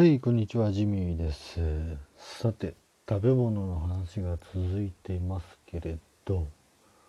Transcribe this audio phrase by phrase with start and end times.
[0.00, 1.60] はい、こんにちは、ジミーです。
[2.16, 2.74] さて、
[3.06, 6.46] 食べ物の話が続いていますけれど、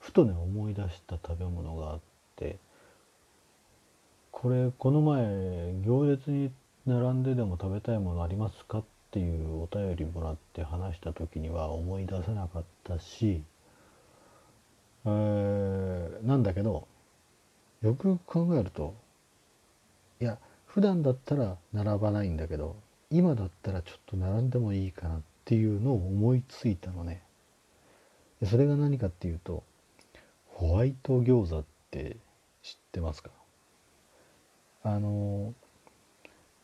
[0.00, 2.00] ふとね、思い出した食べ物があっ
[2.34, 2.58] て、
[4.32, 6.50] これ、この前、行列に
[6.84, 13.44] 並んででも食べたいものありますかっていうお便りもらって話した時には思い出せなかったし、
[15.04, 16.88] えーなんだけど、
[17.80, 18.96] よく考えると、
[20.20, 20.36] いや、
[20.72, 22.76] 普段だったら並ばないんだけど
[23.10, 27.22] 今だったらちょっと並んでもいいかなっていうのを思いついたのね。
[28.42, 29.64] それが何かっていうと
[30.46, 32.16] ホワイト餃子って
[32.62, 33.28] 知ってますか？
[34.82, 35.52] あの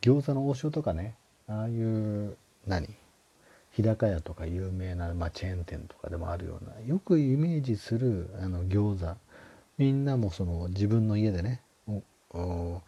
[0.00, 1.16] 餃子の王将とかね
[1.48, 2.88] ああいう何？
[3.72, 9.16] 日高屋とか有名な、まあ、チェーン店とかでもあるようなよくイメージするあの餃子。
[9.78, 12.82] みんなもその自分の家でねおお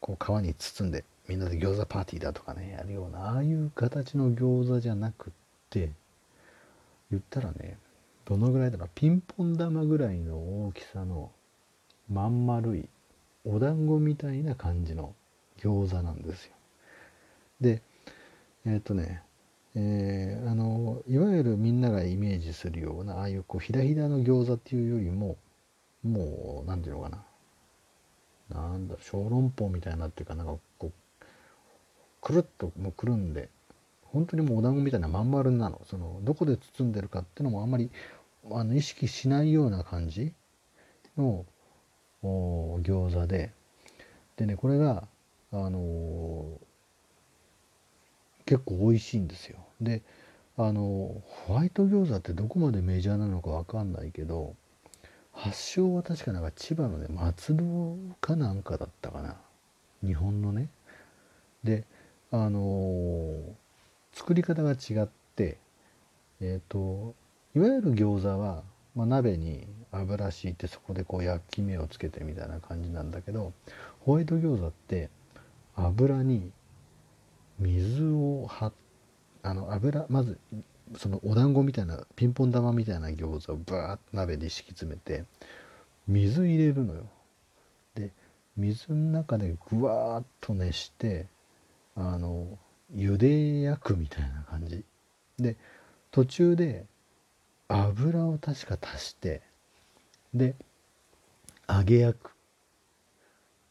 [0.00, 5.32] こう皮に包んでみんなで餃子パーティーだとかねやるようなああいう形の餃子じゃなくっ
[5.70, 5.92] て
[7.10, 7.78] 言ったらね
[8.24, 10.36] どのぐらいだろうピンポン玉ぐらいの
[10.66, 11.30] 大きさの
[12.10, 12.88] まん丸い
[13.44, 15.14] お団子みたいな感じの
[15.60, 16.52] 餃子なんですよ。
[17.60, 17.82] で
[18.66, 19.22] えっ、とね
[19.74, 25.36] えーあのいわゆるみんながイメージするようなああいうこうひらひらの餃子っていうよりも
[26.02, 27.24] もう何ていうのかな
[28.50, 31.22] なんだ小籠包みたいなっていうかなんかこう
[32.20, 33.48] くるっともうくるんで
[34.04, 35.80] 本当にもうお団子みたいなまん丸なの。
[35.86, 37.90] そのどこで包んでるかっていうのもあんまり
[38.50, 40.32] あの意識しないような感じ
[41.16, 41.44] の
[42.22, 43.52] お餃子で。
[44.36, 45.06] でねこれが
[45.52, 46.68] あのー
[48.46, 49.58] 結構美味しいんですよ。
[49.78, 50.02] で
[50.56, 50.80] あの
[51.46, 54.56] ホワイト餃子ってどこまでメジャーなのかわかんないけど
[55.38, 59.36] 発祥は確かなんか千葉のね松戸かなんかだったかな。
[60.04, 60.68] 日本のね。
[61.62, 61.84] で
[62.30, 63.68] あのー
[64.12, 65.58] 作り方が違って
[66.40, 67.14] えっ、と
[67.54, 68.64] いわゆる餃子は、
[68.96, 73.52] まあ、鍋に油敷いてそこでこう焼き目をつけてみたいな感じなんだけど
[74.00, 75.08] ホワイト餃子って
[75.76, 76.50] 油に
[77.60, 78.72] 水をは
[79.42, 80.38] あの油まず
[80.96, 85.24] そのお団子みたいなピンポン玉みたいな餃子をバーッと鍋に敷き詰めて
[86.06, 87.04] 水入れるのよ。
[87.94, 88.12] で
[88.56, 91.26] 水の中でぐわーっと熱して
[91.94, 92.58] あの
[92.94, 94.84] 茹で焼くみたいな感じ
[95.38, 95.56] で
[96.10, 96.86] 途中で
[97.68, 99.42] 油を確か足して
[100.32, 100.54] で
[101.68, 102.30] 揚げ焼くっ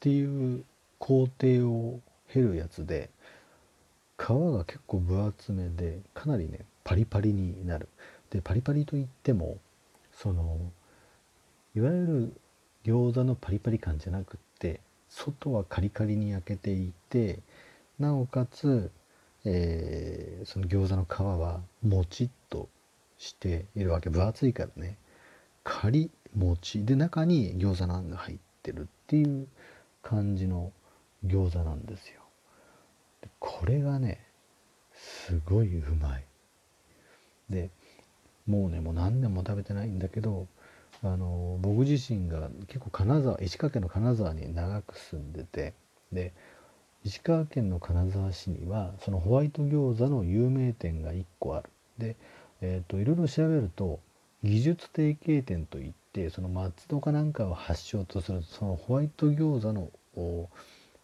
[0.00, 0.64] ていう
[0.98, 2.00] 工程を
[2.32, 3.10] 経るやつで
[4.16, 7.88] 皮が結構分厚めでかなりねパリパリになる。
[8.30, 9.58] でパリパリといっても
[10.12, 10.58] その
[11.74, 12.32] いわゆる
[12.84, 17.40] 餃子のパリパリ感じゃなくって外はカリカリに焼けていて
[17.98, 18.90] なおかつ、
[19.44, 22.68] えーその餃子の皮はもちっと
[23.18, 24.10] しているわけ。
[24.10, 24.96] 分厚いからね。
[25.62, 29.46] カリもちで中に餃子のあんが入ってるっていう
[30.02, 30.72] 感じの
[31.24, 32.22] 餃子なんですよ。
[33.38, 34.26] これがね
[34.94, 36.24] すごいうまい。
[37.52, 37.70] で
[38.48, 40.48] もうねもう何年も食べてないんだけど
[41.04, 45.74] あの僕自身が結構金沢石川県の金沢に長く住んでて
[46.12, 46.32] で
[47.04, 51.70] 石川県の金沢市にはそのホワイト餃子の有名店が1個ある。
[51.98, 52.16] で、
[52.60, 53.98] えー、といろいろ調べると
[54.44, 59.90] 技術提携店といってその松戸かなんかを発祥とするそのホワイト餃子の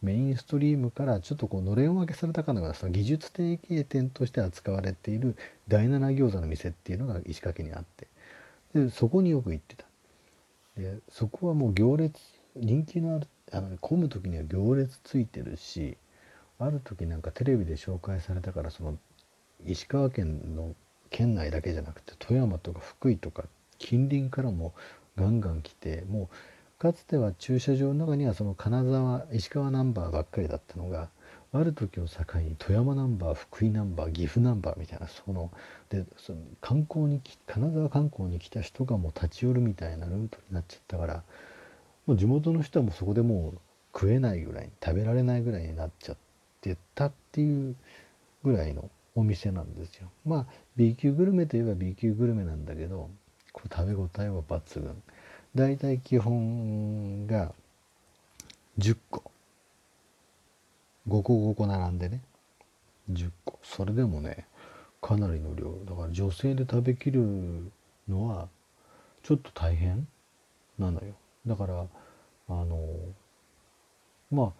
[0.02, 5.36] メインストリームからちょっとこうのれん分けされたかのようなその技術提携店として扱われている
[5.66, 8.06] 第七餃子の店っていうのが石川県にあって
[8.74, 9.84] でそこによく行ってた。
[10.76, 12.20] でそこはもう行列
[12.54, 15.96] 人気のあるあの混む時には行列ついてるし
[16.58, 18.98] ある時なんかテレビで紹介されたからその
[19.64, 20.74] 石川県の
[21.10, 23.44] 県内だけじゃなくて富山とか福井とか
[23.78, 24.74] 近隣からも
[25.16, 26.28] ガンガン来てもう
[26.78, 31.08] かつては駐車場の中にはその金沢石川ナンバーばっかりだったのが
[31.52, 35.50] ある時を境に富山ナンバー福井ナンバー岐阜ナンバーみたいなその
[35.88, 41.22] でその観光に金沢観光に来た人がもう立ち寄るみたいなルートになっちゃったから
[42.06, 43.58] もう地元の人はもうそこでもう
[43.92, 46.16] 食えないぐらい食べられないぐらいになっちゃっ
[46.60, 47.74] てたっていう
[48.44, 50.08] ぐらいのお店なんですよ。
[50.24, 50.46] まあ
[50.76, 53.10] B 級グルメといえば B 級グルメなんだけど
[53.52, 55.02] これ食べ応えは抜群。
[55.54, 57.52] だいたい基本が
[58.78, 59.30] 10個。
[61.08, 62.20] 5個5個並んでね。
[63.10, 63.58] 10個。
[63.62, 64.46] それでもね
[65.00, 65.72] かなりの量。
[65.84, 67.72] だから女性で食べきる
[68.08, 68.48] のは
[69.22, 70.06] ちょっと大変
[70.78, 71.14] なのよ。
[71.46, 71.86] だから
[72.48, 72.78] あの
[74.30, 74.52] まあ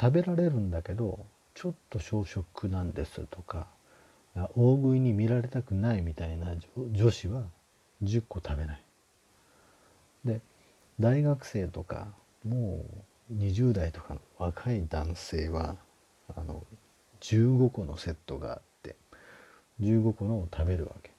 [0.00, 1.24] 食べられるんだけど
[1.54, 3.66] ちょっと小食なんですとか
[4.34, 6.54] 大食いに見られたくないみたいな
[6.90, 7.44] 女子は
[8.02, 8.82] 10個食べない。
[10.24, 10.40] で
[11.00, 12.08] 大学生とか
[12.46, 12.84] も
[13.30, 15.76] う20代とかの若い男性は
[16.36, 16.62] あの
[17.20, 18.96] 15個のセットがあって
[19.80, 21.10] 15個のを食べるわけ。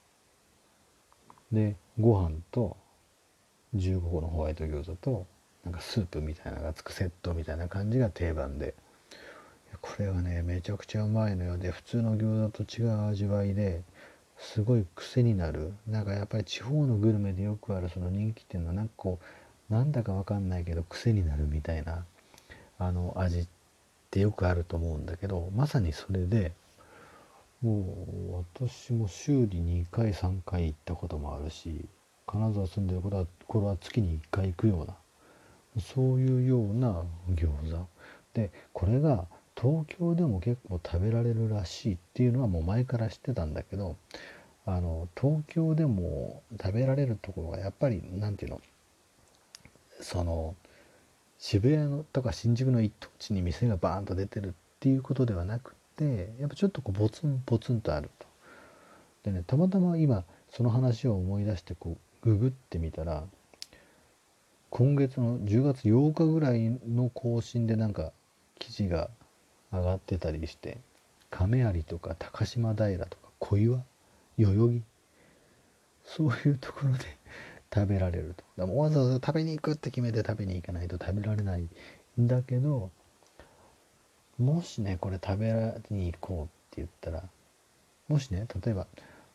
[1.52, 2.76] でご飯と
[3.76, 5.26] 15個のホワイト餃子と
[5.64, 8.74] なんかスープみたいなのがつくセットみたいな感じが定番で
[9.80, 13.82] これがねめちゃくちゃうまいのよで普通の餃子と違う味わいで
[14.36, 15.72] すごい癖になる。
[15.86, 19.18] なんかやっぱり地方のグルメでよくあるその人気店のはなんかこ
[19.70, 22.04] うなんだかわかんないけど癖になるみたいな
[22.78, 23.46] あの味っ
[24.10, 26.52] てよくあると思うんだけどまさにそれで
[27.62, 31.86] もう私も週に2回3回行ったこともあるし
[32.26, 34.94] 金沢住んでる頃は頃は月に1回行くような
[35.80, 37.88] そういうような餃子。
[38.32, 39.26] でこれが
[39.56, 43.96] 東京でも結構食べられるらしいっていうのはもう前から知ってたんだけど
[44.66, 48.64] あの東京でも食べられるところがやっぱり何て言うの
[50.00, 50.54] その
[51.38, 58.26] 渋谷のとか新宿の一等地に店がバーンと出てるっていうことではなくてやっぱちょっとこうポツンポツンとあると。
[59.24, 63.24] でねたまたま今その話を思い出してこうググってみたら
[64.70, 68.12] 今月の10月8日ぐらいの更新でなんか
[68.58, 69.10] 記事が
[69.78, 70.78] 上がってたりして
[71.30, 73.82] 亀有とか高島平とか小岩
[74.38, 74.82] 代々木
[76.04, 77.04] そういうところで
[77.74, 78.44] 食べられると。
[78.56, 81.68] だわざわざ食べに行くって決めて食べに行かないと食べられない
[82.20, 82.90] んだけど
[84.38, 85.52] もしねこれ食べ
[85.90, 87.28] に行こうって言ったら
[88.08, 88.86] もしね例えば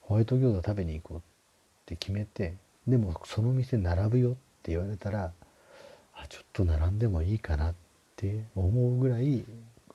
[0.01, 1.21] ホワイト餃子食べに行こうっ
[1.85, 2.55] て決めて
[2.87, 4.33] でもその店並ぶよっ
[4.63, 5.33] て言われたら
[6.13, 7.75] あちょっと並んでもいいかなっ
[8.15, 9.45] て思うぐらい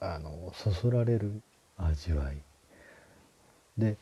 [0.04, 1.42] あのそそられる
[1.76, 2.38] 味わい。
[3.78, 3.96] で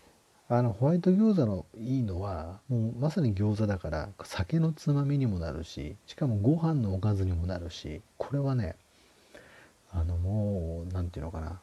[0.49, 8.77] あのホワイト餃子のいいのはもうまさに餃子だから酒のつまみにもなるししかもご飯のおかずにもなるしこれはね
[9.93, 11.61] あのもう何て言うのかな。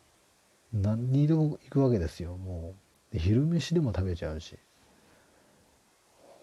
[0.71, 2.75] 何にでも行くわけですよも
[3.13, 3.17] う。
[3.17, 4.57] 昼飯でも食べちゃうし。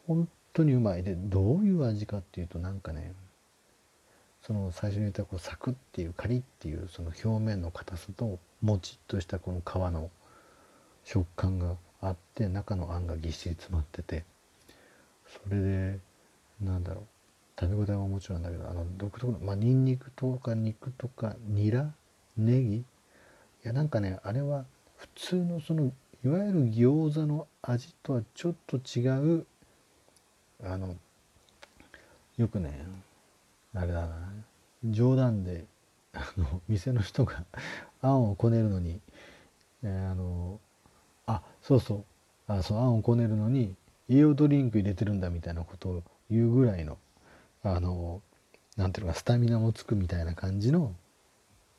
[0.06, 1.04] 本当にうまい。
[1.04, 3.12] でどういう味かっていうとなんかね
[4.46, 10.08] その最初に言ったこうサクっていうカリっていうその表面の硬さともちっとしたこの皮の
[11.04, 14.24] 食感があって中のあんがぎっしり詰まってて
[15.26, 15.98] それで
[16.60, 17.04] なんだろう。
[17.58, 21.90] 食べ応えはもちろんだけどあの独特のまあニンニクとか肉とかニラ
[22.36, 22.76] ネギ。
[22.76, 22.84] い
[23.64, 24.66] やなんかねあれは
[24.96, 25.90] 普通のその
[26.24, 29.08] いわゆる餃子の味とはちょっと違
[29.38, 29.46] う
[30.62, 30.94] あの
[32.36, 32.86] よくね
[33.76, 34.32] あれだな。
[34.84, 35.64] 冗談で
[36.12, 37.44] あの店の人が
[38.00, 39.00] あんをこねるのに、
[39.82, 40.58] えー、あの
[41.26, 42.04] あそうそう。
[42.48, 43.74] あそうあんをこねるのに
[44.08, 46.96] 栄養ドリンク入れてるんだみたいなことを言うぐらいの
[47.62, 48.22] あの
[48.76, 50.94] なんていうかスタミナもつくみたいな感じの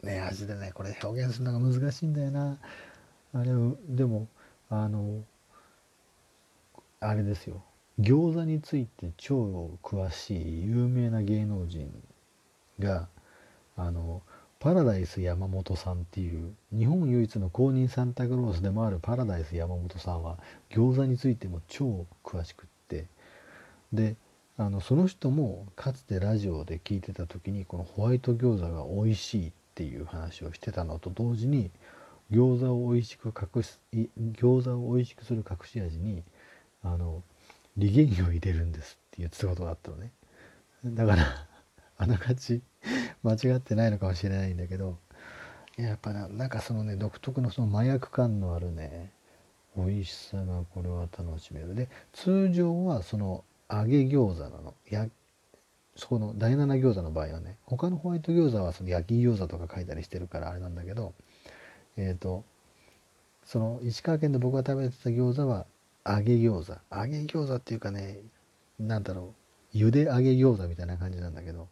[0.03, 2.57] ね味でねこれ表現するのが難しいんだよな。
[3.33, 3.51] あれ
[3.87, 4.27] でも
[4.69, 5.23] あの
[6.99, 7.63] あれですよ。
[7.99, 11.91] 餃子について超詳しい有名な芸能人
[12.79, 13.07] が
[13.75, 14.21] あの
[14.59, 20.37] パラダイス山本さんっていう日本唯一の公認サンタクロースでもあるパラダイス山本さんは
[20.69, 23.05] 餃子についても超詳しくって
[23.93, 24.15] で
[24.57, 31.69] あのその人もかつてラジオで聞いてた時にこのホワイト餃子が美味しいっていう話をしてたのと同時に
[32.31, 36.23] 餃子を美味しく隠す餃子を美味しくする隠し味に
[36.83, 37.21] あの
[37.77, 40.11] 利元魚を入れるんですって言ってたことがあったのね。
[40.83, 41.47] だから
[41.97, 42.61] あながち
[43.23, 44.97] 間違ってないのかもしれないんだけど
[45.77, 49.11] やっぱななんかそのね独特のその麻薬感のあるね
[49.75, 51.75] 美味しさがこれは楽しめる。
[51.75, 54.73] で通常はその揚げ餃子なの。
[54.89, 55.07] や
[55.95, 61.13] そこの第7餃子の場合はね他のホワイト餃子はその焼き餃子とか書いたりしてるからあれなんだけど
[61.95, 62.43] えっ、ー、と
[63.43, 65.65] その石川県で僕が食べてた餃子は
[66.07, 66.95] 揚げ餃子。
[66.95, 68.19] 揚げ餃子っていうかね
[68.79, 69.33] 何だろ
[69.73, 69.77] う。
[69.77, 71.67] 茹で揚げ餃子みたいな感じなんだけど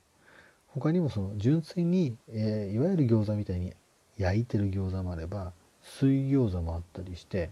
[0.68, 3.74] 他にもその純粋に、えー、いわゆる餃子みたいに
[4.18, 7.52] 焼いてる餃子もあれば水餃子もあったりして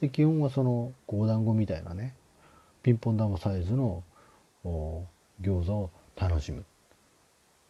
[0.00, 2.14] で基本はその五団子みたいなね
[2.82, 4.04] ピンポン玉サイズの
[4.64, 6.60] 餃子を楽しむ。
[6.60, 6.64] っ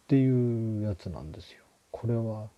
[0.09, 1.59] ていうやつなんですよ。
[1.91, 2.49] これは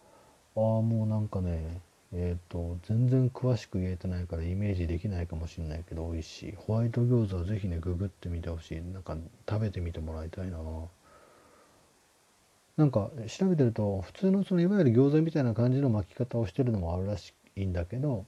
[0.55, 1.81] ああもうなんかね
[2.13, 6.53] えっ、ー、と全然詳しく言えてないからイメージできないかもしれないけど美味しい。
[6.57, 8.81] ホワイト餃子は是非ねググってみてほしい。
[8.81, 9.17] なんか
[9.49, 10.57] 食べてみてもらいたいな。
[12.77, 18.25] なんか調べてると普通のそのいわゆる餃子みたいな感じの巻き方をしてるのもあるらしいんだけど、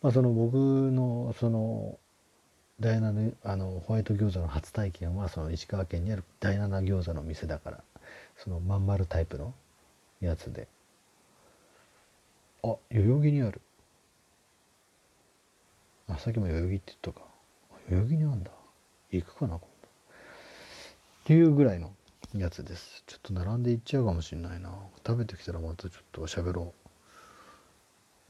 [0.00, 1.98] まあ、その僕のその
[2.80, 7.80] 第7あのホワイト餃子の初体験はその石川県にある第7餃子の店だから
[8.36, 9.54] そのまん丸タイプの
[10.20, 10.68] やつで。
[12.64, 13.60] あ代々木にある。
[16.08, 17.26] あさっきも代々木って言ったか。
[17.90, 18.50] 代々木にあるんだ。
[19.10, 19.66] 行くかな今度。
[19.66, 19.68] っ
[21.24, 21.92] ていうぐらいの
[22.34, 23.04] やつです。
[23.06, 24.70] ちょっと並んでいっちゃうかもしれないな。
[25.06, 26.72] 食べてきたらまたちょっと喋ろ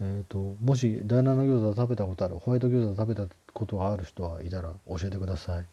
[0.00, 0.04] う。
[0.04, 5.66] えっ、ー、ともし第7餃子食べたことあるホワイト餃子食べたことがある人はいたら教えてください。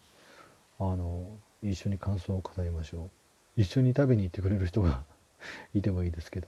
[0.79, 1.25] あの
[1.63, 3.09] 一緒に感想を語りましょ
[3.57, 3.61] う。
[3.61, 5.03] 一緒に食べに行ってくれる人が
[5.73, 6.47] いてもいいですけど。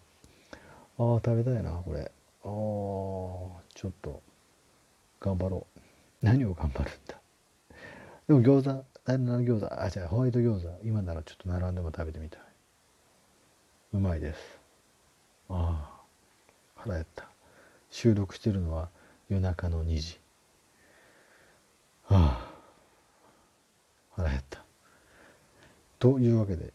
[0.98, 2.00] ああ食べたいなこれ。
[2.02, 4.22] ああちょっと。
[5.20, 5.80] 頑張ろう。
[6.22, 7.20] 何を頑張るんだ。
[8.28, 9.82] でも餃子第7餃子？
[9.82, 10.80] あ違うホワイト餃子。
[10.84, 12.42] 今ならちょっと並んでも食べてみたい。
[13.94, 14.60] うまいです。
[15.50, 16.02] ああ
[16.76, 17.28] 腹減った。
[17.90, 18.90] 収録してるのは
[19.30, 20.20] 夜中の2時。
[22.04, 22.54] はあ
[24.12, 24.64] 腹減った。
[26.00, 26.74] というわけで、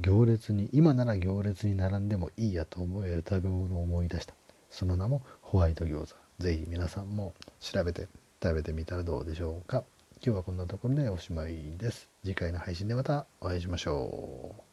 [0.00, 4.34] 行列に今なら行列に並んでもいいやと思える食べ物を思い出した
[4.70, 8.08] その名もホワイト餃子ぜひ皆さんも調べて
[8.42, 9.84] 食べてみたらどうでしょうか
[10.24, 12.08] 今日はこんなところでおしまいです。
[12.24, 14.65] 次回の配信でまたお会いしましょう。